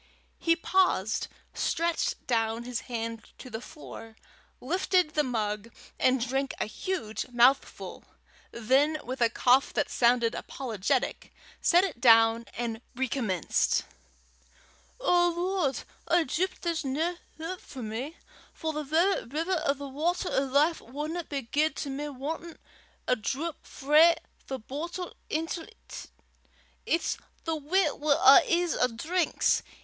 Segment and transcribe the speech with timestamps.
[0.39, 4.15] He paused, stretched down his hand to the floor,
[4.59, 8.05] lifted the mug, and drank a huge mouthful;
[8.49, 13.83] then with a cough that sounded apologetic, set it down, and recommenced:
[14.99, 18.17] "O Lord, I doobt there's nae houp for me,
[18.55, 22.57] for the verra river o' the watter o' life wadna be guid to me wantin'
[23.07, 24.15] a drap frae
[24.47, 26.09] the boatle intil 't.
[26.87, 29.61] It's the w'y wi' a' his 'at drinks.